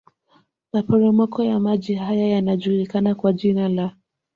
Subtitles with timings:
[0.73, 3.95] Maporomoko ya maji haya yanajulikana kwa jina la